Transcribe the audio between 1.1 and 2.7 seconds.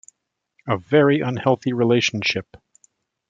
unhealthy relationship.